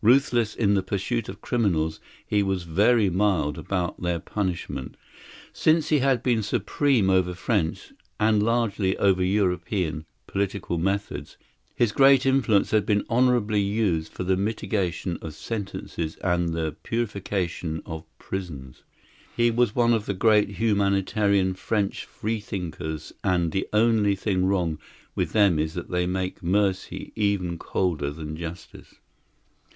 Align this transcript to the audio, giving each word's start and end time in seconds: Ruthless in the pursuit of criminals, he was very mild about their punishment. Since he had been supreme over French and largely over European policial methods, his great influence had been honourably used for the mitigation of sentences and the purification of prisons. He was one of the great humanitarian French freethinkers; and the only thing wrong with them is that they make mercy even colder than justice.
Ruthless 0.00 0.54
in 0.56 0.74
the 0.74 0.82
pursuit 0.82 1.28
of 1.28 1.40
criminals, 1.40 2.00
he 2.24 2.42
was 2.42 2.62
very 2.64 3.08
mild 3.10 3.56
about 3.58 4.00
their 4.00 4.18
punishment. 4.20 4.96
Since 5.52 5.88
he 5.88 5.98
had 6.00 6.22
been 6.24 6.42
supreme 6.42 7.10
over 7.10 7.34
French 7.34 7.92
and 8.18 8.42
largely 8.42 8.96
over 8.98 9.24
European 9.24 10.04
policial 10.28 10.78
methods, 10.78 11.36
his 11.74 11.90
great 11.92 12.26
influence 12.26 12.70
had 12.72 12.84
been 12.86 13.04
honourably 13.10 13.60
used 13.60 14.12
for 14.12 14.22
the 14.24 14.36
mitigation 14.36 15.18
of 15.22 15.34
sentences 15.34 16.16
and 16.16 16.48
the 16.52 16.76
purification 16.84 17.80
of 17.86 18.04
prisons. 18.18 18.82
He 19.36 19.50
was 19.50 19.74
one 19.74 19.92
of 19.92 20.06
the 20.06 20.14
great 20.14 20.50
humanitarian 20.50 21.54
French 21.54 22.04
freethinkers; 22.04 23.12
and 23.24 23.50
the 23.50 23.68
only 23.72 24.14
thing 24.16 24.46
wrong 24.46 24.78
with 25.14 25.32
them 25.32 25.58
is 25.60 25.74
that 25.74 25.90
they 25.90 26.06
make 26.06 26.42
mercy 26.42 27.12
even 27.14 27.56
colder 27.58 28.10
than 28.10 28.36
justice. 28.36 28.94